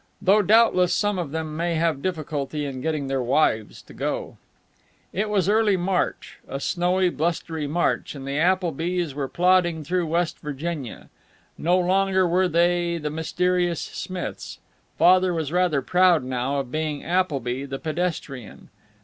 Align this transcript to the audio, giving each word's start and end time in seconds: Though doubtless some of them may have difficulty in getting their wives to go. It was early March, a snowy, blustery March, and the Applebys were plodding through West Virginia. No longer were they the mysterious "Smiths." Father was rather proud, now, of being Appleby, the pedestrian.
Though 0.19 0.41
doubtless 0.41 0.95
some 0.95 1.19
of 1.19 1.29
them 1.29 1.55
may 1.55 1.75
have 1.75 2.01
difficulty 2.01 2.65
in 2.65 2.81
getting 2.81 3.05
their 3.05 3.21
wives 3.21 3.83
to 3.83 3.93
go. 3.93 4.37
It 5.13 5.29
was 5.29 5.47
early 5.47 5.77
March, 5.77 6.39
a 6.47 6.59
snowy, 6.59 7.11
blustery 7.11 7.67
March, 7.67 8.15
and 8.15 8.25
the 8.27 8.35
Applebys 8.39 9.13
were 9.13 9.27
plodding 9.27 9.83
through 9.83 10.07
West 10.07 10.39
Virginia. 10.39 11.09
No 11.55 11.77
longer 11.77 12.27
were 12.27 12.47
they 12.47 12.97
the 12.97 13.11
mysterious 13.11 13.79
"Smiths." 13.79 14.57
Father 14.97 15.35
was 15.35 15.51
rather 15.51 15.83
proud, 15.83 16.23
now, 16.23 16.59
of 16.59 16.71
being 16.71 17.03
Appleby, 17.03 17.65
the 17.65 17.77
pedestrian. 17.77 18.69